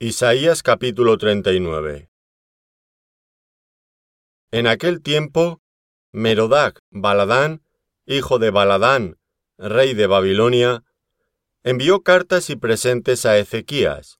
Isaías 0.00 0.64
capítulo 0.64 1.16
39 1.18 2.10
En 4.50 4.66
aquel 4.66 5.00
tiempo, 5.00 5.62
Merodac 6.10 6.80
Baladán, 6.90 7.62
hijo 8.04 8.40
de 8.40 8.50
Baladán, 8.50 9.20
rey 9.56 9.94
de 9.94 10.08
Babilonia, 10.08 10.82
envió 11.62 12.02
cartas 12.02 12.50
y 12.50 12.56
presentes 12.56 13.24
a 13.24 13.38
Ezequías, 13.38 14.18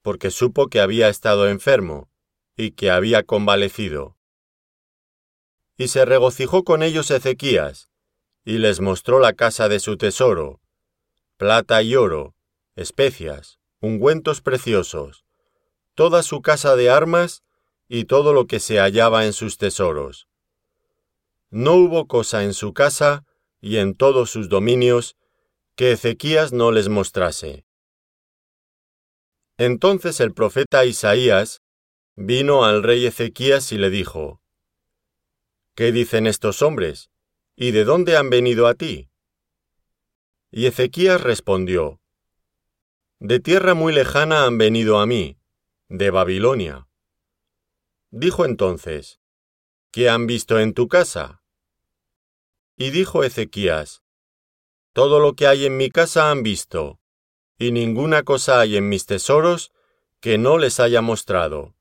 porque 0.00 0.30
supo 0.30 0.68
que 0.68 0.80
había 0.80 1.10
estado 1.10 1.50
enfermo 1.50 2.10
y 2.56 2.70
que 2.70 2.90
había 2.90 3.22
convalecido. 3.22 4.16
Y 5.76 5.88
se 5.88 6.06
regocijó 6.06 6.64
con 6.64 6.82
ellos 6.82 7.10
Ezequías, 7.10 7.90
y 8.42 8.56
les 8.56 8.80
mostró 8.80 9.20
la 9.20 9.34
casa 9.34 9.68
de 9.68 9.80
su 9.80 9.98
tesoro, 9.98 10.62
plata 11.36 11.82
y 11.82 11.94
oro, 11.94 12.34
especias, 12.74 13.59
ungüentos 13.80 14.40
preciosos, 14.40 15.24
toda 15.94 16.22
su 16.22 16.42
casa 16.42 16.76
de 16.76 16.90
armas 16.90 17.42
y 17.88 18.04
todo 18.04 18.32
lo 18.32 18.46
que 18.46 18.60
se 18.60 18.78
hallaba 18.78 19.26
en 19.26 19.32
sus 19.32 19.58
tesoros. 19.58 20.28
No 21.50 21.74
hubo 21.74 22.06
cosa 22.06 22.44
en 22.44 22.54
su 22.54 22.72
casa 22.74 23.24
y 23.60 23.78
en 23.78 23.94
todos 23.94 24.30
sus 24.30 24.48
dominios 24.48 25.16
que 25.74 25.92
Ezequías 25.92 26.52
no 26.52 26.72
les 26.72 26.88
mostrase. 26.88 27.64
Entonces 29.58 30.20
el 30.20 30.32
profeta 30.32 30.84
Isaías 30.84 31.62
vino 32.16 32.64
al 32.64 32.82
rey 32.82 33.06
Ezequías 33.06 33.72
y 33.72 33.78
le 33.78 33.90
dijo, 33.90 34.40
¿Qué 35.74 35.92
dicen 35.92 36.26
estos 36.26 36.62
hombres? 36.62 37.10
¿Y 37.56 37.72
de 37.72 37.84
dónde 37.84 38.16
han 38.16 38.30
venido 38.30 38.66
a 38.66 38.74
ti? 38.74 39.10
Y 40.50 40.66
Ezequías 40.66 41.20
respondió, 41.20 41.99
de 43.20 43.38
tierra 43.38 43.74
muy 43.74 43.92
lejana 43.92 44.46
han 44.46 44.56
venido 44.56 44.98
a 44.98 45.04
mí, 45.04 45.36
de 45.88 46.10
Babilonia. 46.10 46.88
Dijo 48.10 48.46
entonces, 48.46 49.20
¿qué 49.90 50.08
han 50.08 50.26
visto 50.26 50.58
en 50.58 50.72
tu 50.72 50.88
casa? 50.88 51.42
Y 52.78 52.90
dijo 52.90 53.22
Ezequías, 53.22 54.02
Todo 54.94 55.20
lo 55.20 55.34
que 55.34 55.46
hay 55.46 55.66
en 55.66 55.76
mi 55.76 55.90
casa 55.90 56.30
han 56.30 56.42
visto, 56.42 56.98
y 57.58 57.72
ninguna 57.72 58.22
cosa 58.22 58.58
hay 58.58 58.78
en 58.78 58.88
mis 58.88 59.04
tesoros 59.04 59.70
que 60.20 60.38
no 60.38 60.56
les 60.56 60.80
haya 60.80 61.02
mostrado. 61.02 61.74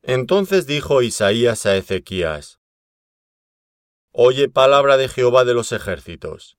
Entonces 0.00 0.66
dijo 0.66 1.02
Isaías 1.02 1.66
a 1.66 1.76
Ezequías, 1.76 2.58
Oye 4.12 4.48
palabra 4.48 4.96
de 4.96 5.08
Jehová 5.08 5.44
de 5.44 5.52
los 5.52 5.72
ejércitos. 5.72 6.56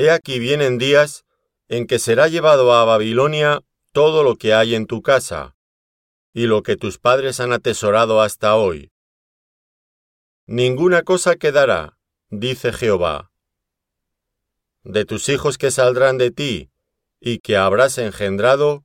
He 0.00 0.12
aquí 0.12 0.38
vienen 0.38 0.78
días 0.78 1.24
en 1.66 1.88
que 1.88 1.98
será 1.98 2.28
llevado 2.28 2.72
a 2.72 2.84
Babilonia 2.84 3.64
todo 3.92 4.22
lo 4.22 4.36
que 4.36 4.54
hay 4.54 4.76
en 4.76 4.86
tu 4.86 5.02
casa, 5.02 5.56
y 6.32 6.46
lo 6.46 6.62
que 6.62 6.76
tus 6.76 6.98
padres 6.98 7.40
han 7.40 7.52
atesorado 7.52 8.22
hasta 8.22 8.54
hoy. 8.54 8.92
Ninguna 10.46 11.02
cosa 11.02 11.34
quedará, 11.34 11.98
dice 12.30 12.72
Jehová. 12.72 13.32
De 14.84 15.04
tus 15.04 15.28
hijos 15.28 15.58
que 15.58 15.72
saldrán 15.72 16.16
de 16.16 16.30
ti, 16.30 16.70
y 17.18 17.40
que 17.40 17.56
habrás 17.56 17.98
engendrado, 17.98 18.84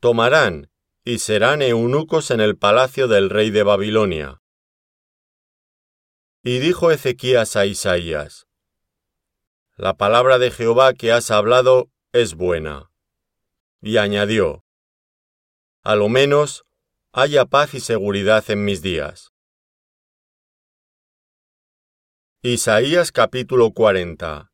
tomarán 0.00 0.70
y 1.04 1.18
serán 1.18 1.60
eunucos 1.60 2.30
en 2.30 2.40
el 2.40 2.56
palacio 2.56 3.06
del 3.06 3.28
rey 3.28 3.50
de 3.50 3.64
Babilonia. 3.64 4.40
Y 6.42 6.58
dijo 6.58 6.90
Ezequías 6.90 7.54
a 7.54 7.66
Isaías, 7.66 8.47
la 9.78 9.96
palabra 9.96 10.38
de 10.38 10.50
Jehová 10.50 10.92
que 10.92 11.12
has 11.12 11.30
hablado 11.30 11.88
es 12.12 12.34
buena. 12.34 12.90
Y 13.80 13.98
añadió, 13.98 14.64
A 15.84 15.94
lo 15.94 16.08
menos 16.08 16.66
haya 17.12 17.44
paz 17.44 17.74
y 17.74 17.80
seguridad 17.80 18.44
en 18.50 18.64
mis 18.64 18.82
días. 18.82 19.32
Isaías 22.42 23.12
capítulo 23.12 23.70
40 23.70 24.50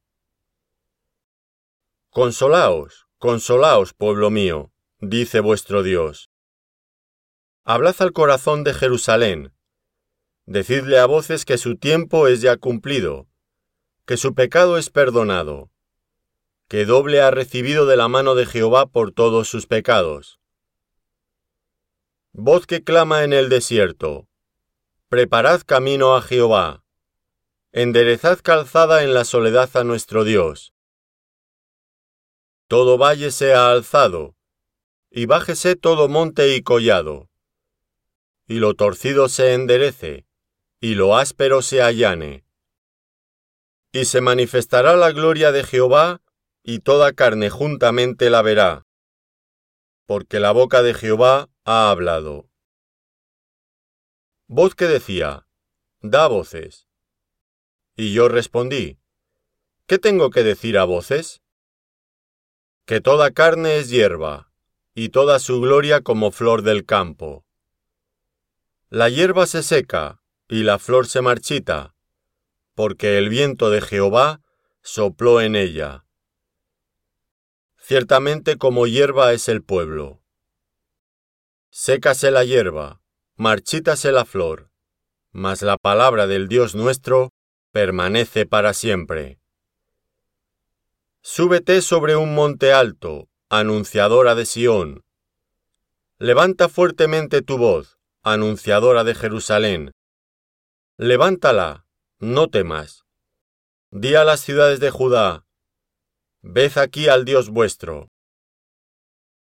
Consolaos, 2.10 3.06
consolaos, 3.16 3.94
pueblo 3.94 4.28
mío, 4.28 4.72
dice 5.00 5.40
vuestro 5.40 5.82
Dios. 5.82 6.28
Hablad 7.64 7.96
al 8.00 8.12
corazón 8.12 8.62
de 8.62 8.74
Jerusalén. 8.74 9.54
Decidle 10.44 10.98
a 10.98 11.06
voces 11.06 11.46
que 11.46 11.56
su 11.56 11.78
tiempo 11.78 12.28
es 12.28 12.42
ya 12.42 12.58
cumplido 12.58 13.26
que 14.06 14.18
su 14.18 14.34
pecado 14.34 14.76
es 14.76 14.90
perdonado, 14.90 15.70
que 16.68 16.84
doble 16.84 17.22
ha 17.22 17.30
recibido 17.30 17.86
de 17.86 17.96
la 17.96 18.06
mano 18.08 18.34
de 18.34 18.44
Jehová 18.44 18.86
por 18.86 19.12
todos 19.12 19.48
sus 19.48 19.66
pecados. 19.66 20.40
Voz 22.32 22.66
que 22.66 22.84
clama 22.84 23.24
en 23.24 23.32
el 23.32 23.48
desierto, 23.48 24.28
preparad 25.08 25.62
camino 25.62 26.16
a 26.16 26.20
Jehová, 26.22 26.84
enderezad 27.72 28.40
calzada 28.42 29.04
en 29.04 29.14
la 29.14 29.24
soledad 29.24 29.74
a 29.74 29.84
nuestro 29.84 30.24
Dios. 30.24 30.74
Todo 32.68 32.98
valle 32.98 33.30
sea 33.30 33.70
alzado, 33.70 34.36
y 35.10 35.24
bájese 35.24 35.76
todo 35.76 36.08
monte 36.08 36.54
y 36.54 36.62
collado, 36.62 37.30
y 38.46 38.58
lo 38.58 38.74
torcido 38.74 39.30
se 39.30 39.54
enderece, 39.54 40.26
y 40.78 40.94
lo 40.94 41.16
áspero 41.16 41.62
se 41.62 41.80
allane 41.80 42.43
y 43.94 44.06
se 44.06 44.20
manifestará 44.20 44.96
la 44.96 45.12
gloria 45.12 45.52
de 45.52 45.62
Jehová, 45.62 46.20
y 46.64 46.80
toda 46.80 47.12
carne 47.12 47.48
juntamente 47.48 48.28
la 48.28 48.42
verá, 48.42 48.88
porque 50.04 50.40
la 50.40 50.50
boca 50.50 50.82
de 50.82 50.94
Jehová 50.94 51.48
ha 51.64 51.90
hablado. 51.90 52.50
Voz 54.48 54.74
que 54.74 54.86
decía, 54.86 55.46
da 56.00 56.26
voces. 56.26 56.88
Y 57.94 58.12
yo 58.12 58.28
respondí, 58.28 58.98
¿qué 59.86 60.00
tengo 60.00 60.30
que 60.30 60.42
decir 60.42 60.76
a 60.76 60.84
voces? 60.84 61.40
Que 62.86 63.00
toda 63.00 63.30
carne 63.30 63.78
es 63.78 63.90
hierba, 63.90 64.50
y 64.92 65.10
toda 65.10 65.38
su 65.38 65.60
gloria 65.60 66.00
como 66.00 66.32
flor 66.32 66.62
del 66.62 66.84
campo. 66.84 67.46
La 68.88 69.08
hierba 69.08 69.46
se 69.46 69.62
seca, 69.62 70.20
y 70.48 70.64
la 70.64 70.80
flor 70.80 71.06
se 71.06 71.22
marchita, 71.22 71.93
porque 72.74 73.18
el 73.18 73.28
viento 73.28 73.70
de 73.70 73.80
Jehová 73.80 74.40
sopló 74.82 75.40
en 75.40 75.56
ella. 75.56 76.04
Ciertamente 77.78 78.56
como 78.56 78.86
hierba 78.86 79.32
es 79.32 79.48
el 79.48 79.62
pueblo. 79.62 80.20
Sécase 81.70 82.30
la 82.30 82.44
hierba, 82.44 83.00
marchítase 83.36 84.12
la 84.12 84.24
flor, 84.24 84.70
mas 85.32 85.62
la 85.62 85.76
palabra 85.76 86.26
del 86.26 86.48
Dios 86.48 86.74
nuestro 86.74 87.32
permanece 87.72 88.46
para 88.46 88.72
siempre. 88.72 89.40
Súbete 91.20 91.82
sobre 91.82 92.16
un 92.16 92.34
monte 92.34 92.72
alto, 92.72 93.28
anunciadora 93.48 94.34
de 94.34 94.46
Sión. 94.46 95.04
Levanta 96.18 96.68
fuertemente 96.68 97.42
tu 97.42 97.58
voz, 97.58 97.98
anunciadora 98.22 99.04
de 99.04 99.14
Jerusalén. 99.14 99.92
Levántala, 100.96 101.83
no 102.24 102.48
temas. 102.48 103.04
Di 103.90 104.14
a 104.14 104.24
las 104.24 104.40
ciudades 104.40 104.80
de 104.80 104.90
Judá, 104.90 105.46
ved 106.40 106.78
aquí 106.78 107.08
al 107.08 107.24
Dios 107.24 107.50
vuestro. 107.50 108.10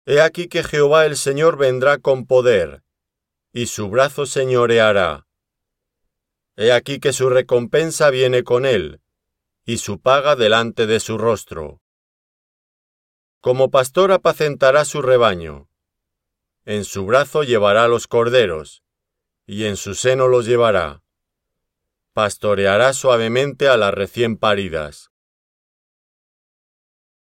He 0.05 0.19
aquí 0.21 0.47
que 0.47 0.63
Jehová 0.63 1.05
el 1.05 1.15
Señor 1.15 1.57
vendrá 1.57 1.97
con 1.99 2.27
poder, 2.27 2.83
y 3.53 3.67
su 3.67 3.89
brazo 3.89 4.25
señoreará. 4.25 5.25
He 6.57 6.71
aquí 6.71 6.99
que 6.99 7.13
su 7.13 7.29
recompensa 7.29 8.09
viene 8.09 8.43
con 8.43 8.65
él, 8.65 9.01
y 9.65 9.77
su 9.77 9.99
paga 9.99 10.35
delante 10.35 10.85
de 10.85 10.99
su 10.99 11.17
rostro. 11.17 11.81
Como 13.39 13.71
pastor 13.71 14.11
apacentará 14.11 14.85
su 14.85 15.01
rebaño. 15.01 15.69
En 16.65 16.83
su 16.83 17.05
brazo 17.05 17.43
llevará 17.43 17.87
los 17.87 18.07
corderos, 18.07 18.83
y 19.47 19.65
en 19.65 19.77
su 19.77 19.95
seno 19.95 20.27
los 20.27 20.45
llevará 20.45 21.04
pastoreará 22.15 22.93
suavemente 22.93 23.67
a 23.67 23.75
las 23.75 23.93
recién 23.93 24.37
paridas. 24.37 25.11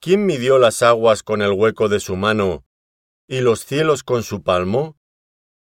¿Quién 0.01 0.25
midió 0.25 0.57
las 0.59 0.81
aguas 0.81 1.23
con 1.23 1.41
el 1.41 1.53
hueco 1.53 1.87
de 1.87 2.01
su 2.01 2.17
mano 2.17 2.65
y 3.25 3.39
los 3.39 3.63
cielos 3.63 4.03
con 4.03 4.21
su 4.21 4.43
palmo? 4.43 4.99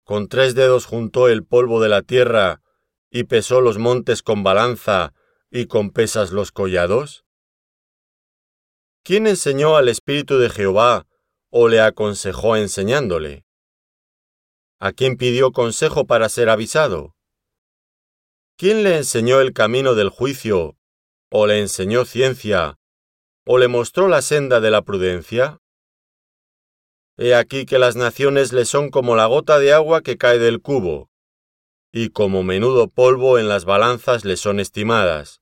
Con 0.05 0.29
tres 0.29 0.55
dedos 0.55 0.85
juntó 0.85 1.27
el 1.27 1.43
polvo 1.45 1.81
de 1.81 1.89
la 1.89 2.03
tierra 2.03 2.61
y 3.09 3.25
pesó 3.25 3.59
los 3.59 3.77
montes 3.77 4.23
con 4.23 4.43
balanza 4.43 5.13
y 5.49 5.65
con 5.65 5.89
pesas 5.89 6.31
los 6.31 6.53
collados? 6.53 7.25
¿Quién 9.03 9.27
enseñó 9.27 9.75
al 9.75 9.89
Espíritu 9.89 10.37
de 10.37 10.49
Jehová 10.49 11.05
o 11.49 11.67
le 11.67 11.81
aconsejó 11.81 12.55
enseñándole? 12.55 13.43
¿A 14.79 14.93
quién 14.93 15.17
pidió 15.17 15.51
consejo 15.51 16.07
para 16.07 16.29
ser 16.29 16.47
avisado? 16.47 17.13
¿Quién 18.61 18.83
le 18.83 18.95
enseñó 18.95 19.41
el 19.41 19.53
camino 19.53 19.95
del 19.95 20.09
juicio, 20.09 20.77
o 21.31 21.47
le 21.47 21.61
enseñó 21.61 22.05
ciencia, 22.05 22.77
o 23.43 23.57
le 23.57 23.67
mostró 23.67 24.07
la 24.07 24.21
senda 24.21 24.59
de 24.59 24.69
la 24.69 24.83
prudencia? 24.83 25.57
He 27.17 27.33
aquí 27.33 27.65
que 27.65 27.79
las 27.79 27.95
naciones 27.95 28.53
le 28.53 28.65
son 28.65 28.91
como 28.91 29.15
la 29.15 29.25
gota 29.25 29.57
de 29.57 29.73
agua 29.73 30.01
que 30.01 30.15
cae 30.15 30.37
del 30.37 30.61
cubo, 30.61 31.09
y 31.91 32.09
como 32.09 32.43
menudo 32.43 32.87
polvo 32.87 33.39
en 33.39 33.49
las 33.49 33.65
balanzas 33.65 34.25
le 34.25 34.37
son 34.37 34.59
estimadas. 34.59 35.41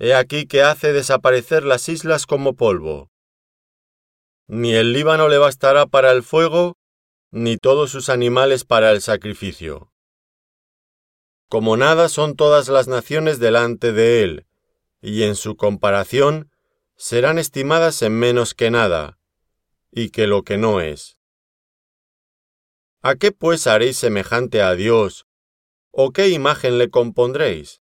He 0.00 0.14
aquí 0.14 0.46
que 0.46 0.62
hace 0.62 0.92
desaparecer 0.92 1.62
las 1.62 1.88
islas 1.88 2.26
como 2.26 2.54
polvo. 2.54 3.12
Ni 4.48 4.74
el 4.74 4.92
Líbano 4.92 5.28
le 5.28 5.38
bastará 5.38 5.86
para 5.86 6.10
el 6.10 6.24
fuego, 6.24 6.76
ni 7.30 7.56
todos 7.56 7.92
sus 7.92 8.08
animales 8.08 8.64
para 8.64 8.90
el 8.90 9.00
sacrificio. 9.00 9.92
Como 11.48 11.78
nada 11.78 12.10
son 12.10 12.36
todas 12.36 12.68
las 12.68 12.88
naciones 12.88 13.38
delante 13.38 13.92
de 13.92 14.22
él, 14.22 14.46
y 15.00 15.22
en 15.22 15.34
su 15.34 15.56
comparación 15.56 16.50
serán 16.96 17.38
estimadas 17.38 18.02
en 18.02 18.12
menos 18.12 18.54
que 18.54 18.70
nada, 18.70 19.18
y 19.90 20.10
que 20.10 20.26
lo 20.26 20.42
que 20.42 20.58
no 20.58 20.80
es. 20.80 21.16
¿A 23.00 23.14
qué 23.14 23.32
pues 23.32 23.66
haréis 23.66 23.96
semejante 23.96 24.60
a 24.60 24.74
Dios? 24.74 25.26
¿O 25.90 26.10
qué 26.12 26.28
imagen 26.28 26.76
le 26.76 26.90
compondréis? 26.90 27.80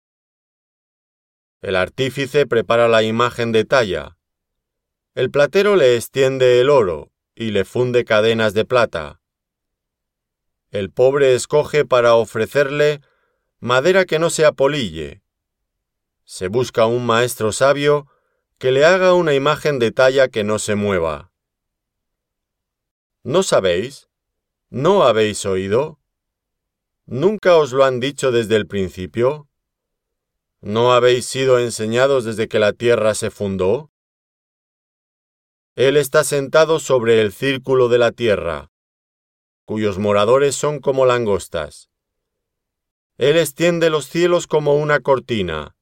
El 1.63 1.77
artífice 1.77 2.47
prepara 2.47 2.89
la 2.89 3.03
imagen 3.03 3.51
de 3.51 3.65
talla. 3.65 4.19
El 5.15 5.31
platero 5.31 5.77
le 5.77 5.97
extiende 5.97 6.61
el 6.61 6.69
oro 6.69 7.13
y 7.35 7.53
le 7.53 7.65
funde 7.65 8.05
cadenas 8.05 8.53
de 8.53 8.67
plata. 8.67 9.23
El 10.71 10.91
pobre 10.91 11.35
escoge 11.35 11.87
para 11.87 12.17
ofrecerle 12.17 13.01
madera 13.65 14.05
que 14.05 14.19
no 14.19 14.29
se 14.29 14.45
apolille. 14.45 15.23
Se 16.27 16.49
busca 16.49 16.85
un 16.85 17.07
maestro 17.07 17.51
sabio 17.51 18.07
que 18.59 18.71
le 18.73 18.85
haga 18.85 19.15
una 19.15 19.33
imagen 19.33 19.79
de 19.79 19.91
talla 19.91 20.29
que 20.29 20.45
no 20.45 20.59
se 20.59 20.75
mueva. 20.75 21.33
¿No 23.23 23.43
sabéis? 23.43 24.11
¿No 24.69 25.05
habéis 25.05 25.47
oído? 25.47 25.99
¿Nunca 27.07 27.57
os 27.57 27.73
lo 27.73 27.87
han 27.87 28.01
dicho 28.01 28.33
desde 28.33 28.57
el 28.57 28.67
principio? 28.67 29.49
¿No 30.61 30.93
habéis 30.93 31.25
sido 31.25 31.59
enseñados 31.59 32.25
desde 32.25 32.49
que 32.49 32.59
la 32.59 32.75
tierra 32.75 33.15
se 33.15 33.31
fundó? 33.31 33.91
Él 35.75 35.97
está 35.97 36.23
sentado 36.23 36.81
sobre 36.81 37.23
el 37.23 37.33
círculo 37.33 37.89
de 37.89 37.97
la 37.97 38.13
tierra, 38.13 38.71
cuyos 39.65 39.99
moradores 39.99 40.55
son 40.55 40.81
como 40.81 41.07
langostas. 41.07 41.94
Él 43.17 43.37
extiende 43.37 43.91
los 43.91 44.07
cielos 44.07 44.49
como 44.49 44.75
una 44.75 44.99
cortina, 44.99 45.77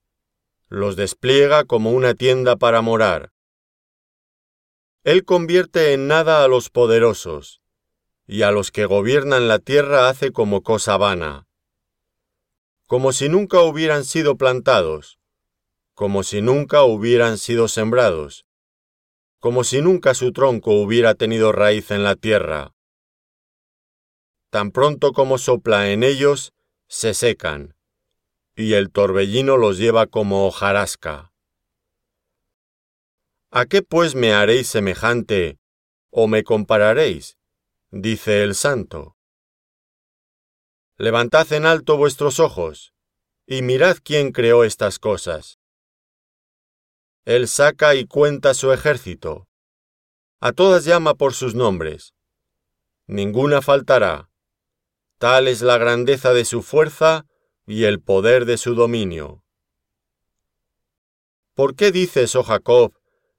los 0.68 0.96
despliega 0.96 1.64
como 1.64 1.90
una 1.92 2.14
tienda 2.14 2.56
para 2.56 2.82
morar. 2.82 3.32
Él 5.02 5.24
convierte 5.24 5.94
en 5.94 6.08
nada 6.08 6.44
a 6.44 6.48
los 6.48 6.68
poderosos, 6.68 7.62
y 8.26 8.42
a 8.42 8.50
los 8.50 8.70
que 8.70 8.84
gobiernan 8.84 9.48
la 9.48 9.58
tierra 9.58 10.08
hace 10.08 10.30
como 10.30 10.62
cosa 10.62 10.98
vana, 10.98 11.46
como 12.86 13.12
si 13.12 13.30
nunca 13.30 13.62
hubieran 13.62 14.04
sido 14.04 14.36
plantados, 14.36 15.18
como 15.94 16.24
si 16.24 16.42
nunca 16.42 16.84
hubieran 16.84 17.38
sido 17.38 17.66
sembrados, 17.68 18.44
como 19.38 19.64
si 19.64 19.80
nunca 19.80 20.12
su 20.12 20.32
tronco 20.32 20.72
hubiera 20.72 21.14
tenido 21.14 21.50
raíz 21.50 21.90
en 21.90 22.04
la 22.04 22.14
tierra. 22.14 22.74
Tan 24.50 24.70
pronto 24.70 25.12
como 25.12 25.38
sopla 25.38 25.90
en 25.90 26.02
ellos, 26.02 26.52
se 26.92 27.14
secan, 27.14 27.74
y 28.54 28.74
el 28.74 28.92
torbellino 28.92 29.56
los 29.56 29.78
lleva 29.78 30.06
como 30.06 30.46
hojarasca. 30.46 31.32
¿A 33.50 33.64
qué 33.64 33.80
pues 33.80 34.14
me 34.14 34.34
haréis 34.34 34.68
semejante, 34.68 35.58
o 36.10 36.28
me 36.28 36.44
compararéis? 36.44 37.38
dice 37.90 38.42
el 38.42 38.54
santo. 38.54 39.16
Levantad 40.98 41.50
en 41.54 41.64
alto 41.64 41.96
vuestros 41.96 42.38
ojos, 42.38 42.92
y 43.46 43.62
mirad 43.62 43.96
quién 44.04 44.30
creó 44.30 44.62
estas 44.62 44.98
cosas. 44.98 45.58
Él 47.24 47.48
saca 47.48 47.94
y 47.94 48.04
cuenta 48.04 48.52
su 48.52 48.70
ejército. 48.70 49.48
A 50.40 50.52
todas 50.52 50.84
llama 50.84 51.14
por 51.14 51.32
sus 51.32 51.54
nombres. 51.54 52.12
Ninguna 53.06 53.62
faltará. 53.62 54.31
Tal 55.22 55.46
es 55.46 55.62
la 55.62 55.78
grandeza 55.78 56.32
de 56.32 56.44
su 56.44 56.62
fuerza 56.62 57.26
y 57.64 57.84
el 57.84 58.00
poder 58.00 58.44
de 58.44 58.58
su 58.58 58.74
dominio. 58.74 59.44
¿Por 61.54 61.76
qué 61.76 61.92
dices, 61.92 62.34
oh 62.34 62.42
Jacob, 62.42 62.92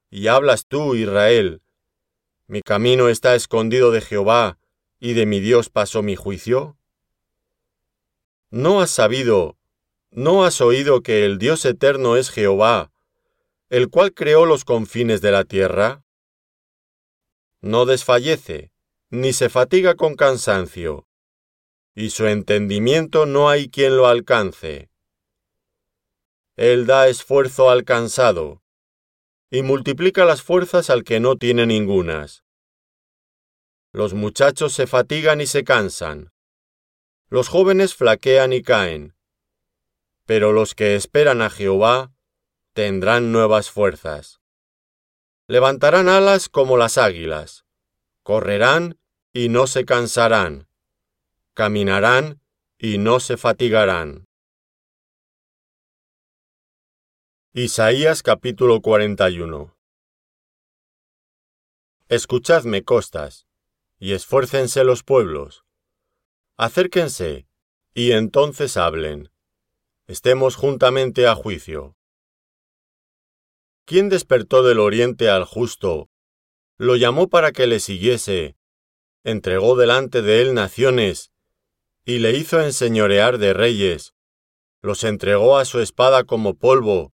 y 0.09 0.27
hablas 0.27 0.65
tú, 0.65 0.95
Israel, 0.95 1.61
mi 2.47 2.61
camino 2.61 3.09
está 3.09 3.35
escondido 3.35 3.91
de 3.91 3.99
Jehová, 3.99 4.57
y 4.97 5.11
de 5.11 5.25
mi 5.25 5.41
Dios 5.41 5.69
pasó 5.69 6.01
mi 6.03 6.15
juicio? 6.15 6.77
¿No 8.49 8.79
has 8.79 8.89
sabido, 8.89 9.57
no 10.09 10.45
has 10.45 10.61
oído 10.61 11.01
que 11.01 11.25
el 11.25 11.37
Dios 11.37 11.65
eterno 11.65 12.15
es 12.15 12.29
Jehová, 12.29 12.93
el 13.67 13.89
cual 13.89 14.13
creó 14.13 14.45
los 14.45 14.63
confines 14.63 15.19
de 15.19 15.31
la 15.31 15.43
tierra? 15.43 16.05
No 17.59 17.85
desfallece, 17.85 18.71
ni 19.09 19.33
se 19.33 19.49
fatiga 19.49 19.95
con 19.95 20.15
cansancio, 20.15 21.07
y 21.95 22.09
su 22.09 22.27
entendimiento 22.27 23.25
no 23.25 23.49
hay 23.49 23.69
quien 23.69 23.97
lo 23.97 24.07
alcance. 24.07 24.89
Él 26.55 26.85
da 26.85 27.07
esfuerzo 27.07 27.69
al 27.69 27.83
cansado, 27.83 28.63
y 29.49 29.61
multiplica 29.61 30.25
las 30.25 30.41
fuerzas 30.41 30.89
al 30.89 31.03
que 31.03 31.19
no 31.19 31.35
tiene 31.35 31.65
ningunas. 31.65 32.43
Los 33.91 34.15
muchachos 34.15 34.73
se 34.73 34.87
fatigan 34.87 35.41
y 35.41 35.45
se 35.45 35.63
cansan. 35.63 36.31
Los 37.29 37.47
jóvenes 37.47 37.93
flaquean 37.93 38.53
y 38.53 38.63
caen. 38.63 39.15
Pero 40.25 40.51
los 40.51 40.73
que 40.73 40.95
esperan 40.95 41.43
a 41.43 41.51
Jehová 41.51 42.11
tendrán 42.73 43.31
nuevas 43.31 43.69
fuerzas. 43.69 44.41
Levantarán 45.47 46.09
alas 46.09 46.49
como 46.49 46.77
las 46.77 46.97
águilas. 46.97 47.65
Correrán 48.23 48.99
y 49.33 49.49
no 49.49 49.67
se 49.67 49.85
cansarán. 49.85 50.67
Caminarán 51.55 52.41
y 52.79 52.97
no 52.97 53.19
se 53.19 53.37
fatigarán. 53.37 54.27
Isaías 57.53 58.23
capítulo 58.23 58.81
41 58.81 59.77
Escuchadme 62.09 62.83
costas, 62.83 63.45
y 63.99 64.13
esfuércense 64.13 64.83
los 64.83 65.03
pueblos. 65.03 65.63
Acérquense, 66.57 67.45
y 67.93 68.13
entonces 68.13 68.75
hablen. 68.75 69.29
Estemos 70.07 70.55
juntamente 70.55 71.27
a 71.27 71.35
juicio. 71.35 71.95
¿Quién 73.85 74.09
despertó 74.09 74.63
del 74.63 74.79
oriente 74.79 75.29
al 75.29 75.45
justo? 75.45 76.09
Lo 76.79 76.95
llamó 76.95 77.29
para 77.29 77.51
que 77.51 77.67
le 77.67 77.79
siguiese, 77.79 78.57
entregó 79.23 79.75
delante 79.75 80.23
de 80.23 80.41
él 80.41 80.55
naciones, 80.55 81.32
y 82.05 82.19
le 82.19 82.31
hizo 82.31 82.61
enseñorear 82.61 83.37
de 83.37 83.53
reyes, 83.53 84.13
los 84.81 85.03
entregó 85.05 85.57
a 85.57 85.65
su 85.65 85.79
espada 85.79 86.25
como 86.25 86.55
polvo, 86.55 87.13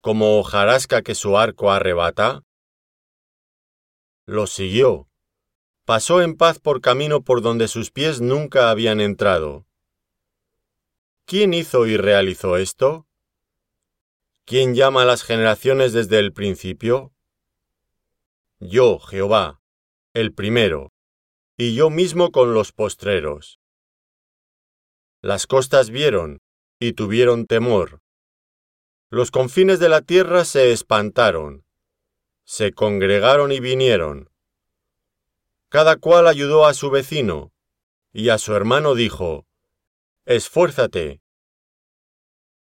como 0.00 0.38
hojarasca 0.38 1.02
que 1.02 1.14
su 1.14 1.38
arco 1.38 1.72
arrebata? 1.72 2.42
Los 4.26 4.52
siguió. 4.52 5.08
Pasó 5.84 6.20
en 6.20 6.36
paz 6.36 6.58
por 6.58 6.80
camino 6.80 7.22
por 7.22 7.42
donde 7.42 7.68
sus 7.68 7.90
pies 7.90 8.20
nunca 8.20 8.70
habían 8.70 9.00
entrado. 9.00 9.66
¿Quién 11.24 11.54
hizo 11.54 11.86
y 11.86 11.96
realizó 11.96 12.56
esto? 12.56 13.06
¿Quién 14.44 14.74
llama 14.74 15.02
a 15.02 15.06
las 15.06 15.22
generaciones 15.22 15.92
desde 15.92 16.18
el 16.18 16.32
principio? 16.32 17.12
Yo, 18.60 18.98
Jehová, 18.98 19.60
el 20.12 20.32
primero, 20.32 20.92
y 21.56 21.74
yo 21.74 21.90
mismo 21.90 22.30
con 22.30 22.52
los 22.52 22.72
postreros. 22.72 23.58
Las 25.26 25.48
costas 25.48 25.90
vieron, 25.90 26.38
y 26.78 26.92
tuvieron 26.92 27.46
temor, 27.46 28.00
los 29.10 29.32
confines 29.32 29.80
de 29.80 29.88
la 29.88 30.00
tierra 30.00 30.44
se 30.44 30.70
espantaron, 30.70 31.64
se 32.44 32.70
congregaron 32.70 33.50
y 33.50 33.58
vinieron. 33.58 34.30
Cada 35.68 35.96
cual 35.96 36.28
ayudó 36.28 36.64
a 36.64 36.74
su 36.74 36.90
vecino, 36.90 37.50
y 38.12 38.28
a 38.28 38.38
su 38.38 38.54
hermano 38.54 38.94
dijo, 38.94 39.48
Esfuérzate. 40.26 41.20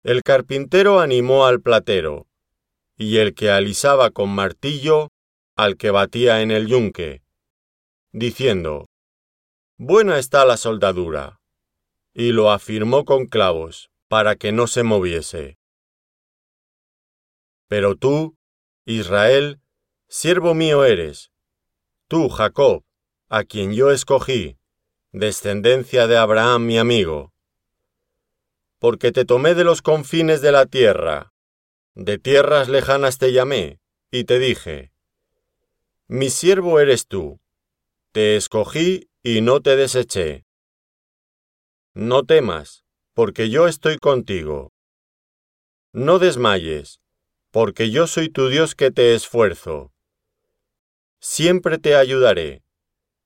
El 0.02 0.24
carpintero 0.24 0.98
animó 0.98 1.46
al 1.46 1.60
platero, 1.60 2.26
y 2.96 3.18
el 3.18 3.36
que 3.36 3.52
alisaba 3.52 4.10
con 4.10 4.30
martillo 4.30 5.12
al 5.54 5.76
que 5.76 5.92
batía 5.92 6.42
en 6.42 6.50
el 6.50 6.66
yunque, 6.66 7.22
diciendo, 8.10 8.88
Buena 9.76 10.18
está 10.18 10.44
la 10.44 10.56
soldadura, 10.56 11.37
y 12.18 12.32
lo 12.32 12.50
afirmó 12.50 13.04
con 13.04 13.26
clavos, 13.26 13.92
para 14.08 14.34
que 14.34 14.50
no 14.50 14.66
se 14.66 14.82
moviese. 14.82 15.56
Pero 17.68 17.94
tú, 17.94 18.36
Israel, 18.84 19.60
siervo 20.08 20.52
mío 20.52 20.84
eres, 20.84 21.30
tú, 22.08 22.28
Jacob, 22.28 22.82
a 23.28 23.44
quien 23.44 23.72
yo 23.72 23.92
escogí, 23.92 24.58
descendencia 25.12 26.08
de 26.08 26.16
Abraham 26.16 26.66
mi 26.66 26.76
amigo. 26.76 27.32
Porque 28.80 29.12
te 29.12 29.24
tomé 29.24 29.54
de 29.54 29.62
los 29.62 29.80
confines 29.80 30.40
de 30.40 30.50
la 30.50 30.66
tierra, 30.66 31.32
de 31.94 32.18
tierras 32.18 32.68
lejanas 32.68 33.18
te 33.18 33.32
llamé, 33.32 33.78
y 34.10 34.24
te 34.24 34.40
dije, 34.40 34.90
Mi 36.08 36.30
siervo 36.30 36.80
eres 36.80 37.06
tú, 37.06 37.38
te 38.10 38.34
escogí 38.34 39.08
y 39.22 39.40
no 39.40 39.60
te 39.60 39.76
deseché. 39.76 40.47
No 41.94 42.24
temas, 42.24 42.84
porque 43.14 43.50
yo 43.50 43.66
estoy 43.66 43.98
contigo. 43.98 44.72
No 45.92 46.18
desmayes, 46.18 47.00
porque 47.50 47.90
yo 47.90 48.06
soy 48.06 48.28
tu 48.28 48.48
Dios 48.48 48.74
que 48.74 48.90
te 48.90 49.14
esfuerzo. 49.14 49.92
Siempre 51.20 51.78
te 51.78 51.96
ayudaré, 51.96 52.62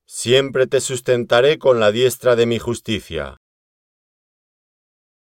siempre 0.07 0.66
te 0.66 0.81
sustentaré 0.81 1.59
con 1.59 1.81
la 1.81 1.92
diestra 1.92 2.37
de 2.37 2.47
mi 2.47 2.59
justicia. 2.59 3.37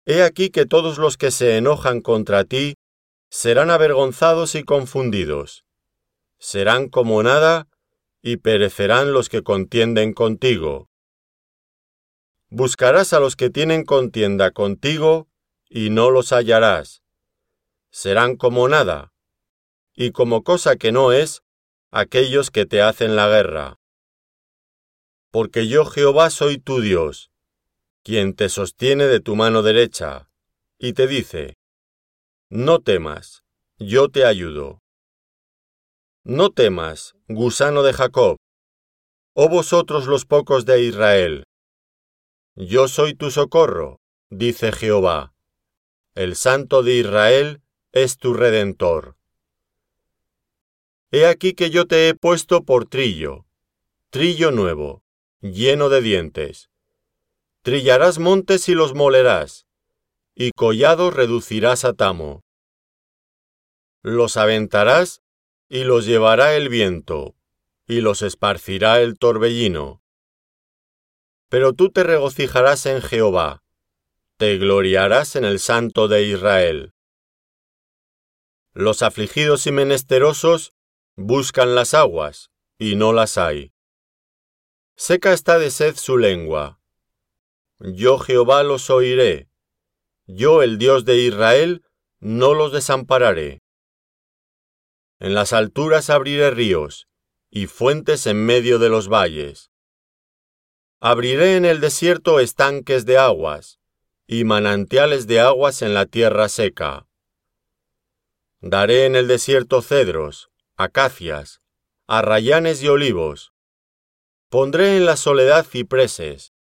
He 0.05 0.23
aquí 0.23 0.51
que 0.51 0.67
todos 0.67 0.99
los 0.99 1.17
que 1.17 1.31
se 1.31 1.57
enojan 1.57 2.01
contra 2.01 2.45
ti 2.45 2.75
serán 3.31 3.71
avergonzados 3.71 4.55
y 4.55 4.65
confundidos. 4.65 5.65
Serán 6.39 6.89
como 6.89 7.23
nada 7.23 7.69
y 8.21 8.37
perecerán 8.39 9.13
los 9.13 9.29
que 9.29 9.43
contienden 9.43 10.13
contigo. 10.13 10.92
Buscarás 12.55 13.15
a 13.15 13.19
los 13.19 13.35
que 13.35 13.49
tienen 13.49 13.83
contienda 13.83 14.51
contigo 14.51 15.27
y 15.71 15.89
no 15.89 16.11
los 16.11 16.35
hallarás. 16.35 17.03
Serán 17.91 18.37
como 18.37 18.69
nada, 18.69 19.15
y 19.95 20.11
como 20.11 20.45
cosa 20.45 20.77
que 20.77 20.93
no 20.93 21.13
es, 21.13 21.43
aquellos 21.91 22.51
que 22.51 22.67
te 22.67 22.83
hacen 22.83 23.17
la 23.17 23.27
guerra. 23.27 23.81
Porque 25.31 25.67
yo 25.67 25.87
Jehová 25.87 26.29
soy 26.29 26.59
tu 26.59 26.83
Dios, 26.83 27.31
quien 28.03 28.35
te 28.35 28.51
sostiene 28.51 29.07
de 29.07 29.21
tu 29.21 29.35
mano 29.35 29.63
derecha, 29.63 30.29
y 30.79 30.93
te 30.93 31.07
dice, 31.07 31.57
No 32.51 32.81
temas, 32.81 33.45
yo 33.79 34.11
te 34.11 34.27
ayudo. 34.27 34.83
No 36.23 36.51
temas, 36.51 37.15
gusano 37.29 37.83
de 37.83 37.95
Jacob, 37.95 38.37
oh 39.33 39.49
vosotros 39.49 40.05
los 40.07 40.27
pocos 40.27 40.67
de 40.67 40.83
Israel. 40.83 41.47
Yo 42.55 42.87
soy 42.87 43.15
tu 43.15 43.31
socorro, 43.31 43.99
dice 44.29 44.73
Jehová. 44.73 45.33
El 46.15 46.37
Santo 46.37 46.83
de 46.83 46.97
Israel 46.97 47.63
es 47.93 48.19
tu 48.19 48.35
redentor. 48.35 49.17
He 51.11 51.27
aquí 51.27 51.55
que 51.55 51.71
yo 51.71 51.87
te 51.87 52.09
he 52.09 52.15
puesto 52.15 52.65
por 52.65 52.85
trillo, 52.85 53.47
trillo 54.11 54.51
nuevo, 54.51 55.03
lleno 55.41 55.89
de 55.89 56.03
dientes. 56.03 56.69
Trillarás 57.63 58.19
montes 58.19 58.69
y 58.69 58.75
los 58.75 58.95
molerás, 58.95 59.67
y 60.35 60.51
collados 60.53 61.15
reducirás 61.15 61.87
a 61.87 61.95
tamo. 61.95 62.45
Los 64.03 64.37
aventarás 64.37 65.23
y 65.71 65.85
los 65.85 66.05
llevará 66.05 66.55
el 66.55 66.69
viento, 66.69 67.35
y 67.87 68.03
los 68.03 68.21
esparcirá 68.21 69.01
el 69.01 69.17
torbellino 69.17 70.02
pero 71.53 71.75
tú 71.75 71.91
te 71.91 72.03
regocijarás 72.03 72.87
en 72.87 73.03
Jehová, 73.03 73.63
te 74.39 74.57
gloriarás 74.57 75.37
en 75.37 75.45
el 75.45 75.59
Santo 75.59 76.09
de 76.09 76.23
Israel. 76.23 76.95
Los 78.73 79.03
afligidos 79.03 79.67
y 79.67 79.71
menesterosos 79.71 80.73
buscan 81.15 81.75
las 81.75 81.93
aguas, 81.93 82.51
y 82.79 82.97
no 82.97 83.13
las 83.13 83.37
hay. 83.37 83.75
Seca 84.97 85.35
está 85.35 85.59
de 85.59 85.71
sed 85.71 85.97
su 85.97 86.17
lengua. 86.17 86.81
Yo 87.81 88.19
Jehová 88.19 88.63
los 88.63 88.89
oiré. 88.89 89.51
Yo 90.25 90.63
el 90.63 90.79
Dios 90.79 91.05
de 91.05 91.19
Israel 91.19 91.85
no 92.19 92.55
los 92.55 92.73
desampararé. 92.73 93.61
En 95.19 95.35
las 95.35 95.53
alturas 95.53 96.09
abriré 96.09 96.51
ríos, 96.51 97.09
y 97.51 97.67
fuentes 97.67 98.27
en 98.27 98.43
medio 98.43 98.79
de 98.79 98.89
los 98.89 99.09
valles. 99.11 99.72
Abriré 101.05 101.57
en 101.57 101.65
el 101.65 101.81
desierto 101.81 102.39
estanques 102.39 103.05
de 103.07 103.19
aguas, 103.19 103.81
y 104.29 104.45
manantiales 104.45 105.27
de 105.27 105.41
aguas 105.41 105.83
en 105.83 105.95
la 105.95 106.07
tierra 106.07 106.49
seca. 106.49 107.09
Daré 108.61 109.07
en 109.07 109.17
el 109.17 109.27
desierto 109.27 109.83
cedros, 109.83 110.53
acacias, 110.77 111.61
arrayanes 112.07 112.85
y 112.85 112.89
olivos. 112.89 113.53
Pondré 114.49 114.97
en 114.97 115.05
la 115.05 115.17
soledad 115.17 115.67
cipreses, 115.67 116.53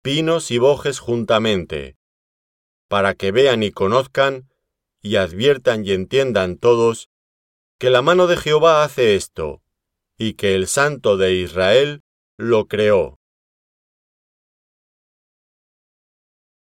pinos 0.00 0.52
y 0.52 0.58
bojes 0.58 1.00
juntamente, 1.00 1.96
para 2.86 3.14
que 3.14 3.32
vean 3.32 3.64
y 3.64 3.72
conozcan, 3.72 4.48
y 5.02 5.16
adviertan 5.16 5.84
y 5.84 5.90
entiendan 5.90 6.56
todos, 6.56 7.10
que 7.78 7.90
la 7.90 8.02
mano 8.02 8.28
de 8.28 8.36
Jehová 8.36 8.84
hace 8.84 9.16
esto, 9.16 9.60
y 10.16 10.34
que 10.34 10.54
el 10.54 10.68
Santo 10.68 11.16
de 11.16 11.34
Israel 11.34 12.04
lo 12.36 12.68
creó. 12.68 13.17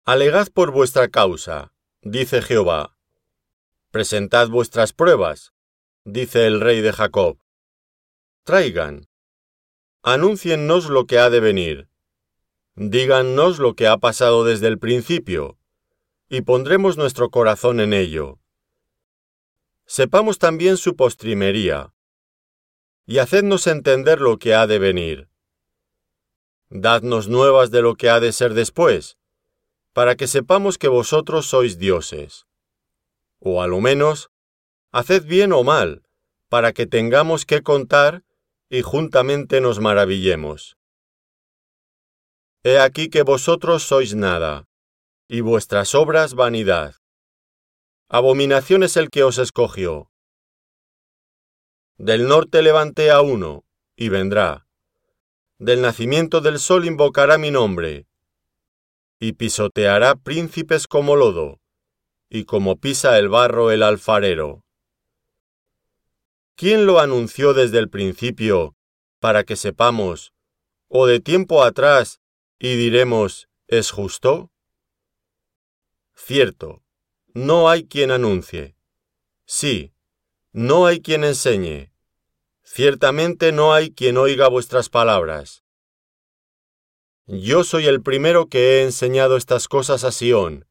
Alegad 0.05 0.49
por 0.53 0.71
vuestra 0.71 1.07
causa, 1.07 1.71
dice 2.01 2.41
Jehová. 2.41 2.97
Presentad 3.89 4.49
vuestras 4.49 4.91
pruebas, 4.91 5.53
dice 6.03 6.45
el 6.45 6.59
rey 6.59 6.81
de 6.81 6.91
Jacob. 6.91 7.39
Traigan. 8.43 9.07
Anúnciennos 10.01 10.89
lo 10.89 11.05
que 11.05 11.19
ha 11.19 11.29
de 11.29 11.39
venir. 11.39 11.87
Dígannos 12.75 13.59
lo 13.59 13.75
que 13.75 13.87
ha 13.87 13.97
pasado 13.97 14.43
desde 14.43 14.67
el 14.67 14.77
principio, 14.77 15.57
y 16.27 16.41
pondremos 16.41 16.97
nuestro 16.97 17.29
corazón 17.29 17.79
en 17.79 17.93
ello. 17.93 18.39
Sepamos 19.85 20.37
también 20.37 20.75
su 20.75 20.97
postrimería, 20.97 21.93
y 23.05 23.19
hacednos 23.19 23.67
entender 23.67 24.19
lo 24.19 24.37
que 24.37 24.53
ha 24.53 24.67
de 24.67 24.79
venir. 24.79 25.29
Dadnos 26.67 27.29
nuevas 27.29 27.71
de 27.71 27.81
lo 27.81 27.95
que 27.95 28.09
ha 28.09 28.19
de 28.19 28.33
ser 28.33 28.53
después, 28.53 29.17
para 29.93 30.15
que 30.15 30.27
sepamos 30.27 30.77
que 30.77 30.87
vosotros 30.87 31.45
sois 31.45 31.77
dioses. 31.77 32.45
O 33.39 33.61
a 33.61 33.67
lo 33.67 33.79
menos, 33.79 34.31
haced 34.91 35.25
bien 35.25 35.53
o 35.53 35.63
mal, 35.63 36.03
para 36.49 36.73
que 36.73 36.85
tengamos 36.85 37.45
que 37.45 37.61
contar 37.61 38.23
y 38.69 38.81
juntamente 38.81 39.61
nos 39.61 39.79
maravillemos. 39.79 40.77
He 42.63 42.79
aquí 42.79 43.09
que 43.09 43.23
vosotros 43.23 43.83
sois 43.83 44.15
nada, 44.15 44.65
y 45.27 45.41
vuestras 45.41 45.93
obras 45.95 46.33
vanidad. 46.33 46.95
Abominación 48.09 48.83
es 48.83 48.97
el 48.97 49.09
que 49.09 49.23
os 49.23 49.37
escogió. 49.37 50.11
Del 51.97 52.27
norte 52.27 52.61
levanté 52.61 53.11
a 53.11 53.21
uno, 53.21 53.65
y 53.95 54.09
vendrá. 54.09 54.67
Del 55.59 55.81
nacimiento 55.81 56.41
del 56.41 56.57
sol 56.59 56.85
invocará 56.85 57.37
mi 57.37 57.51
nombre, 57.51 58.07
y 59.19 59.33
pisoteará 59.33 60.15
príncipes 60.15 60.87
como 60.87 61.15
lodo, 61.15 61.59
y 62.29 62.45
como 62.45 62.77
pisa 62.77 63.17
el 63.17 63.29
barro 63.29 63.71
el 63.71 63.83
alfarero. 63.83 64.63
¿Quién 66.55 66.85
lo 66.85 66.99
anunció 66.99 67.53
desde 67.53 67.79
el 67.79 67.89
principio, 67.89 68.75
para 69.19 69.43
que 69.43 69.55
sepamos, 69.55 70.33
o 70.87 71.07
de 71.07 71.19
tiempo 71.19 71.63
atrás, 71.63 72.19
y 72.59 72.75
diremos, 72.75 73.49
¿es 73.67 73.91
justo? 73.91 74.51
Cierto, 76.15 76.83
no 77.33 77.69
hay 77.69 77.87
quien 77.87 78.11
anuncie. 78.11 78.75
Sí, 79.45 79.93
no 80.51 80.85
hay 80.85 81.01
quien 81.01 81.23
enseñe. 81.23 81.91
Ciertamente 82.63 83.51
no 83.51 83.73
hay 83.73 83.91
quien 83.91 84.17
oiga 84.17 84.47
vuestras 84.47 84.89
palabras. 84.89 85.62
Yo 87.25 87.63
soy 87.63 87.85
el 87.87 88.01
primero 88.01 88.47
que 88.47 88.59
he 88.59 88.83
enseñado 88.83 89.37
estas 89.37 89.69
cosas 89.69 90.03
a 90.03 90.11
Sión, 90.11 90.67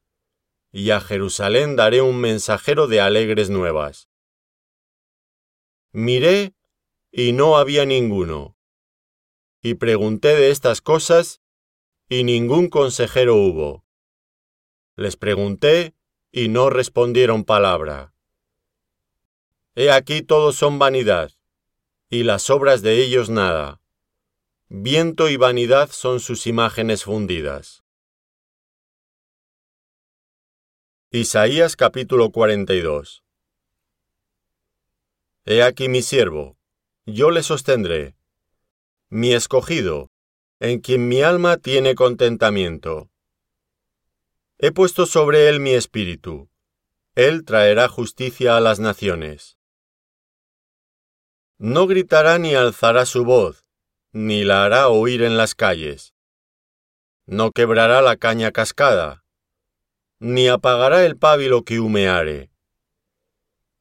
y 0.71 0.91
a 0.91 1.01
Jerusalén 1.01 1.75
daré 1.75 2.01
un 2.03 2.17
mensajero 2.17 2.85
de 2.85 3.01
alegres 3.01 3.49
nuevas. 3.49 4.07
Miré, 5.93 6.53
y 7.11 7.33
no 7.33 7.57
había 7.57 7.85
ninguno. 7.85 8.55
Y 9.63 9.75
pregunté 9.75 10.35
de 10.35 10.51
estas 10.51 10.81
cosas, 10.81 11.41
y 12.07 12.23
ningún 12.23 12.69
consejero 12.69 13.35
hubo. 13.35 13.83
Les 14.95 15.17
pregunté, 15.17 15.95
y 16.31 16.49
no 16.49 16.69
respondieron 16.69 17.45
palabra. 17.45 18.13
He 19.73 19.89
aquí 19.89 20.21
todos 20.21 20.55
son 20.55 20.77
vanidad, 20.77 21.31
y 22.09 22.23
las 22.23 22.51
obras 22.51 22.83
de 22.83 23.03
ellos 23.03 23.31
nada 23.31 23.82
Viento 24.75 25.29
y 25.29 25.37
vanidad 25.37 25.91
son 25.91 26.19
sus 26.19 26.47
imágenes 26.47 27.03
fundidas. 27.03 27.83
Isaías 31.11 31.75
capítulo 31.75 32.31
42 32.31 33.23
He 35.45 35.61
aquí 35.61 35.89
mi 35.89 36.01
siervo, 36.01 36.57
yo 37.05 37.29
le 37.29 37.43
sostendré. 37.43 38.15
mi 39.09 39.33
escogido, 39.33 40.09
en 40.59 40.79
quien 40.79 41.07
mi 41.07 41.21
alma 41.21 41.57
tiene 41.57 41.93
contentamiento. 41.93 43.11
He 44.57 44.71
puesto 44.71 45.05
sobre 45.05 45.49
él 45.49 45.59
mi 45.59 45.75
espíritu. 45.75 46.49
Él 47.13 47.45
traerá 47.45 47.89
justicia 47.89 48.57
a 48.57 48.59
las 48.59 48.79
naciones. 48.79 49.59
No 51.59 51.85
gritará 51.85 52.39
ni 52.39 52.55
alzará 52.55 53.05
su 53.05 53.23
voz, 53.23 53.62
ni 54.13 54.43
la 54.43 54.63
hará 54.63 54.87
oír 54.87 55.23
en 55.23 55.37
las 55.37 55.55
calles. 55.55 56.13
No 57.25 57.51
quebrará 57.51 58.01
la 58.01 58.15
caña 58.15 58.51
cascada, 58.51 59.25
ni 60.19 60.47
apagará 60.47 61.05
el 61.05 61.17
pábilo 61.17 61.63
que 61.63 61.79
humeare. 61.79 62.51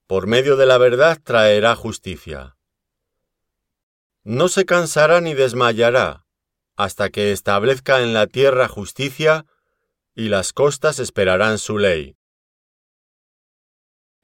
Por 0.06 0.26
medio 0.26 0.56
de 0.56 0.66
la 0.66 0.78
verdad 0.78 1.20
traerá 1.22 1.76
justicia. 1.76 2.56
No 4.24 4.48
se 4.48 4.64
cansará 4.64 5.20
ni 5.20 5.34
desmayará, 5.34 6.26
hasta 6.76 7.10
que 7.10 7.30
establezca 7.30 8.02
en 8.02 8.14
la 8.14 8.26
tierra 8.26 8.66
justicia, 8.68 9.46
y 10.14 10.30
las 10.30 10.52
costas 10.52 10.98
esperarán 10.98 11.58
su 11.58 11.78
ley. 11.78 12.16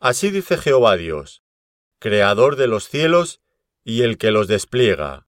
Así 0.01 0.31
dice 0.31 0.57
Jehová 0.57 0.97
Dios, 0.97 1.43
Creador 1.99 2.57
de 2.57 2.67
los 2.67 2.89
cielos 2.89 3.41
y 3.85 4.03
el 4.03 4.19
que 4.19 4.31
los 4.31 4.49
despliega, 4.49 5.28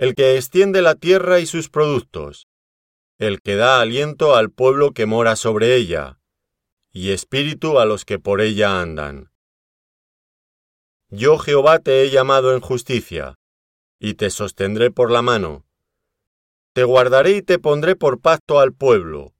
el 0.00 0.14
que 0.14 0.38
extiende 0.38 0.80
la 0.80 0.94
tierra 0.94 1.40
y 1.40 1.46
sus 1.46 1.68
productos, 1.68 2.48
el 3.18 3.42
que 3.42 3.56
da 3.56 3.82
aliento 3.82 4.34
al 4.34 4.50
pueblo 4.50 4.92
que 4.92 5.04
mora 5.04 5.36
sobre 5.36 5.76
ella, 5.76 6.18
y 6.90 7.10
espíritu 7.10 7.78
a 7.78 7.84
los 7.84 8.06
que 8.06 8.18
por 8.18 8.40
ella 8.40 8.80
andan. 8.80 9.30
Yo 11.10 11.36
Jehová 11.36 11.80
te 11.80 12.02
he 12.02 12.08
llamado 12.08 12.54
en 12.54 12.60
justicia, 12.60 13.34
y 13.98 14.14
te 14.14 14.30
sostendré 14.30 14.90
por 14.90 15.10
la 15.10 15.20
mano. 15.20 15.66
Te 16.72 16.84
guardaré 16.84 17.32
y 17.32 17.42
te 17.42 17.58
pondré 17.58 17.94
por 17.94 18.22
pacto 18.22 18.58
al 18.58 18.72
pueblo, 18.72 19.34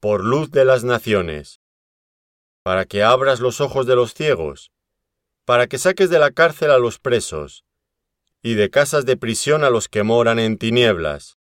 por 0.00 0.24
luz 0.24 0.50
de 0.50 0.64
las 0.64 0.82
naciones, 0.82 1.60
para 2.62 2.86
que 2.86 3.02
abras 3.02 3.40
los 3.40 3.60
ojos 3.60 3.84
de 3.84 3.96
los 3.96 4.14
ciegos, 4.14 4.72
para 5.44 5.66
que 5.66 5.76
saques 5.76 6.08
de 6.08 6.18
la 6.18 6.30
cárcel 6.30 6.70
a 6.70 6.78
los 6.78 6.98
presos, 6.98 7.65
y 8.46 8.54
de 8.54 8.70
casas 8.70 9.04
de 9.06 9.16
prisión 9.16 9.64
a 9.64 9.70
los 9.70 9.88
que 9.88 10.04
moran 10.04 10.38
en 10.38 10.56
tinieblas. 10.56 11.36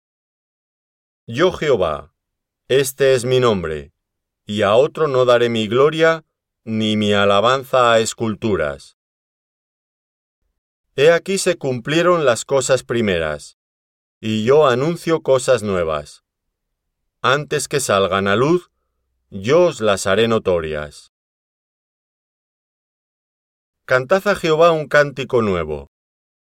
Yo 1.26 1.50
Jehová, 1.50 2.14
este 2.68 3.14
es 3.14 3.24
mi 3.24 3.40
nombre, 3.40 3.92
y 4.46 4.62
a 4.62 4.76
otro 4.76 5.08
no 5.08 5.24
daré 5.24 5.48
mi 5.48 5.66
gloria, 5.66 6.24
ni 6.62 6.96
mi 6.96 7.12
alabanza 7.12 7.92
a 7.92 7.98
esculturas. 7.98 8.98
He 10.94 11.10
aquí 11.10 11.38
se 11.38 11.58
cumplieron 11.58 12.24
las 12.24 12.44
cosas 12.44 12.84
primeras, 12.84 13.58
y 14.20 14.44
yo 14.44 14.68
anuncio 14.68 15.22
cosas 15.22 15.64
nuevas. 15.64 16.22
Antes 17.20 17.66
que 17.66 17.80
salgan 17.80 18.28
a 18.28 18.36
luz, 18.36 18.70
yo 19.28 19.64
os 19.64 19.80
las 19.80 20.06
haré 20.06 20.28
notorias. 20.28 21.12
Cantad 23.86 24.28
a 24.28 24.36
Jehová 24.36 24.70
un 24.70 24.86
cántico 24.86 25.42
nuevo, 25.42 25.91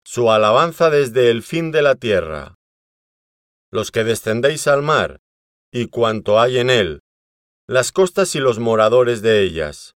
su 0.05 0.31
alabanza 0.31 0.91
desde 0.91 1.31
el 1.31 1.43
fin 1.43 1.73
de 1.73 1.83
la 1.83 1.95
tierra. 1.95 2.55
Los 3.71 3.91
que 3.91 4.05
descendéis 4.05 4.67
al 4.67 4.83
mar, 4.83 5.21
y 5.73 5.89
cuanto 5.89 6.41
hay 6.41 6.59
en 6.59 6.71
él, 6.71 7.01
las 7.67 7.93
costas 7.93 8.35
y 8.35 8.41
los 8.41 8.59
moradores 8.59 9.23
de 9.23 9.43
ellas. 9.43 9.95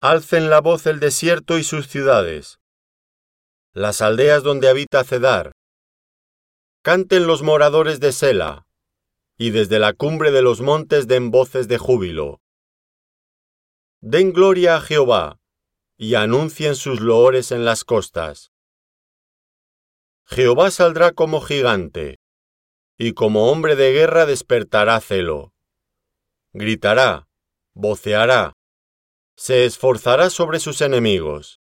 Alcen 0.00 0.50
la 0.50 0.60
voz 0.60 0.86
el 0.86 1.00
desierto 1.00 1.56
y 1.56 1.64
sus 1.64 1.88
ciudades, 1.88 2.58
las 3.72 4.02
aldeas 4.02 4.42
donde 4.42 4.68
habita 4.68 5.02
Cedar. 5.02 5.52
Canten 6.82 7.26
los 7.26 7.42
moradores 7.42 7.98
de 7.98 8.12
Sela, 8.12 8.66
y 9.36 9.50
desde 9.50 9.78
la 9.78 9.94
cumbre 9.94 10.30
de 10.30 10.42
los 10.42 10.60
montes 10.60 11.08
den 11.08 11.30
voces 11.30 11.66
de 11.66 11.78
júbilo. 11.78 12.40
Den 14.00 14.32
gloria 14.32 14.76
a 14.76 14.80
Jehová, 14.80 15.38
y 15.96 16.14
anuncien 16.14 16.74
sus 16.76 17.00
loores 17.00 17.52
en 17.52 17.64
las 17.64 17.84
costas. 17.84 18.52
Jehová 20.26 20.70
saldrá 20.70 21.12
como 21.12 21.40
gigante, 21.40 22.18
y 22.98 23.12
como 23.12 23.50
hombre 23.50 23.76
de 23.76 23.92
guerra 23.92 24.26
despertará 24.26 25.00
celo. 25.00 25.52
Gritará, 26.52 27.28
voceará, 27.74 28.54
se 29.36 29.64
esforzará 29.64 30.30
sobre 30.30 30.60
sus 30.60 30.80
enemigos. 30.80 31.60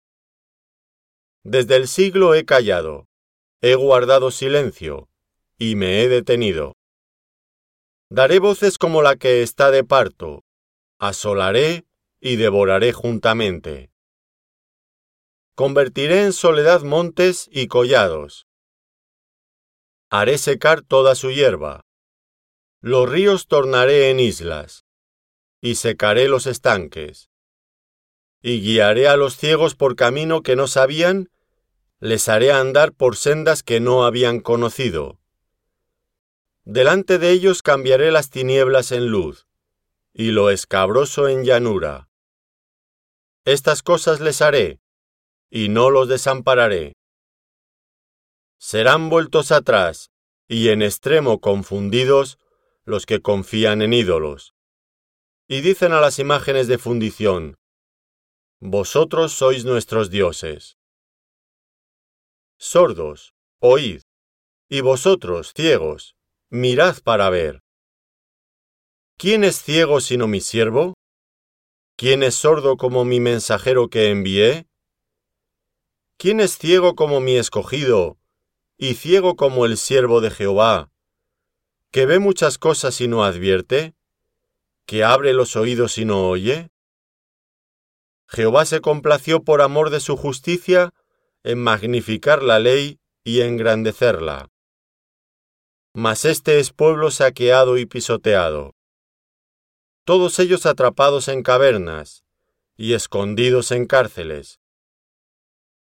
Desde 1.43 1.77
el 1.77 1.89
siglo 1.89 2.35
he 2.35 2.45
callado, 2.45 3.07
he 3.63 3.75
guardado 3.75 4.31
silencio, 4.31 5.09
y 5.59 5.77
me 5.77 6.03
he 6.03 6.09
detenido. 6.09 6.75
Daré 8.11 8.41
voces 8.41 8.77
como 8.77 9.03
la 9.03 9.17
que 9.17 9.43
está 9.43 9.71
de 9.71 9.85
parto, 9.85 10.45
asolaré 10.99 11.85
y 12.21 12.37
devoraré 12.37 12.93
juntamente. 12.93 13.90
Convertiré 15.55 16.25
en 16.25 16.33
soledad 16.33 16.83
montes 16.83 17.49
y 17.53 17.67
collados. 17.67 18.47
Haré 20.09 20.39
secar 20.39 20.83
toda 20.83 21.15
su 21.15 21.31
hierba. 21.31 21.85
Los 22.81 23.09
ríos 23.09 23.47
tornaré 23.47 24.11
en 24.11 24.21
islas, 24.21 24.85
y 25.61 25.75
secaré 25.75 26.29
los 26.29 26.47
estanques 26.47 27.31
y 28.43 28.61
guiaré 28.61 29.09
a 29.09 29.17
los 29.17 29.37
ciegos 29.37 29.75
por 29.75 29.97
camino 29.97 30.43
que 30.43 30.57
no 30.57 30.67
sabían, 30.67 31.31
les 32.01 32.29
haré 32.29 32.53
andar 32.53 32.93
por 32.93 33.17
sendas 33.17 33.63
que 33.63 33.81
no 33.81 34.05
habían 34.05 34.41
conocido. 34.41 35.19
Delante 36.65 37.19
de 37.19 37.31
ellos 37.31 37.63
cambiaré 37.63 38.11
las 38.11 38.31
tinieblas 38.31 38.93
en 38.93 39.09
luz, 39.09 39.47
y 40.15 40.31
lo 40.31 40.51
escabroso 40.51 41.29
en 41.29 41.45
llanura. 41.45 42.09
Estas 43.45 43.83
cosas 43.83 44.21
les 44.21 44.41
haré, 44.41 44.81
y 45.51 45.69
no 45.69 45.91
los 45.91 46.09
desampararé. 46.09 46.95
Serán 48.59 49.11
vueltos 49.11 49.53
atrás, 49.53 50.11
y 50.49 50.69
en 50.69 50.83
extremo 50.83 51.41
confundidos, 51.41 52.39
los 52.85 53.07
que 53.07 53.21
confían 53.21 53.83
en 53.83 53.93
ídolos. 53.93 54.55
Y 55.49 55.61
dicen 55.61 55.93
a 55.93 56.01
las 56.01 56.19
imágenes 56.19 56.69
de 56.69 56.79
fundición, 56.79 57.57
vosotros 58.61 59.33
sois 59.33 59.65
nuestros 59.65 60.11
dioses. 60.11 60.77
Sordos, 62.59 63.33
oíd, 63.59 64.03
y 64.69 64.83
vosotros, 64.83 65.53
ciegos, 65.57 66.15
mirad 66.51 66.99
para 67.03 67.31
ver. 67.31 67.61
¿Quién 69.17 69.45
es 69.45 69.63
ciego 69.63 70.01
sino 70.01 70.29
mi 70.29 70.41
siervo? 70.41 70.95
¿Quién 71.97 72.23
es 72.23 72.35
sordo 72.35 72.77
como 72.77 73.05
mi 73.05 73.19
mensajero 73.19 73.89
que 73.89 74.11
envié? 74.11 74.70
¿Quién 76.21 76.41
es 76.41 76.59
ciego 76.59 76.97
como 76.97 77.23
mi 77.23 77.37
escogido, 77.37 78.19
y 78.77 78.97
ciego 78.97 79.37
como 79.37 79.65
el 79.65 79.79
siervo 79.79 80.21
de 80.21 80.31
Jehová, 80.31 80.93
que 81.91 82.05
ve 82.05 82.19
muchas 82.19 82.59
cosas 82.59 83.01
y 83.01 83.09
no 83.09 83.25
advierte, 83.25 83.95
que 84.85 85.03
abre 85.03 85.33
los 85.33 85.57
oídos 85.57 85.97
y 85.97 86.05
no 86.05 86.29
oye? 86.29 86.69
Jehová 88.29 88.67
se 88.67 88.83
complació 88.83 89.45
por 89.45 89.63
amor 89.63 89.89
de 89.89 89.99
su 89.99 90.19
justicia 90.19 90.93
en 91.43 91.59
magnificar 91.59 92.43
la 92.43 92.59
ley 92.59 93.01
y 93.25 93.41
engrandecerla. 93.41 94.51
Mas 95.95 96.27
este 96.27 96.59
es 96.59 96.71
pueblo 96.71 97.11
saqueado 97.11 97.79
y 97.79 97.87
pisoteado. 97.87 98.75
Todos 100.05 100.39
ellos 100.39 100.67
atrapados 100.67 101.29
en 101.29 101.43
cavernas 101.43 102.27
y 102.77 102.93
escondidos 102.93 103.71
en 103.71 103.87
cárceles. 103.87 104.60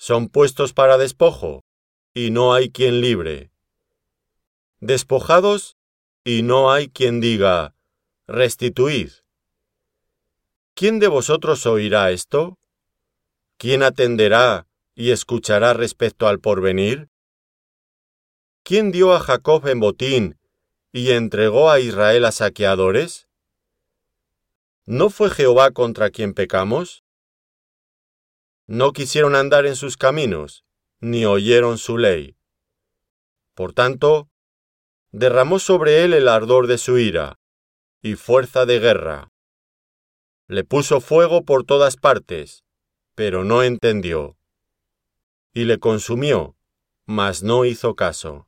Son 0.01 0.31
puestos 0.31 0.73
para 0.73 0.97
despojo, 0.97 1.63
y 2.15 2.31
no 2.31 2.55
hay 2.55 2.71
quien 2.71 3.03
libre. 3.03 3.53
Despojados, 4.79 5.77
y 6.25 6.43
no 6.43 6.73
hay 6.73 6.89
quien 6.89 7.21
diga, 7.21 7.75
restituid. 8.27 9.11
¿Quién 10.73 11.01
de 11.01 11.09
vosotros 11.09 11.67
oirá 11.67 12.13
esto? 12.13 12.59
¿Quién 13.59 13.83
atenderá 13.83 14.67
y 14.95 15.11
escuchará 15.11 15.75
respecto 15.75 16.29
al 16.29 16.41
porvenir? 16.41 17.11
¿Quién 18.63 18.93
dio 18.93 19.13
a 19.13 19.21
Jacob 19.21 19.69
en 19.69 19.81
botín 19.81 20.39
y 20.93 21.11
entregó 21.11 21.71
a 21.71 21.79
Israel 21.79 22.25
a 22.25 22.33
saqueadores? 22.33 23.29
¿No 24.87 25.11
fue 25.11 25.29
Jehová 25.29 25.73
contra 25.73 26.09
quien 26.09 26.33
pecamos? 26.33 27.00
No 28.73 28.93
quisieron 28.93 29.35
andar 29.35 29.67
en 29.67 29.75
sus 29.75 29.97
caminos, 29.97 30.65
ni 31.01 31.25
oyeron 31.25 31.77
su 31.77 31.99
ley. 31.99 32.37
Por 33.55 33.73
tanto, 33.73 34.31
derramó 35.11 35.59
sobre 35.59 36.05
él 36.05 36.15
el 36.15 36.29
ardor 36.29 36.69
de 36.69 36.79
su 36.79 36.97
ira, 36.97 37.41
y 38.01 38.15
fuerza 38.15 38.67
de 38.67 38.79
guerra. 38.79 39.33
Le 40.47 40.63
puso 40.63 41.01
fuego 41.01 41.45
por 41.45 41.65
todas 41.65 41.97
partes, 41.97 42.63
pero 43.17 43.43
no 43.43 43.65
entendió. 43.65 44.39
Y 45.53 45.65
le 45.65 45.81
consumió, 45.81 46.55
mas 47.07 47.43
no 47.43 47.65
hizo 47.65 47.97
caso. 47.97 48.47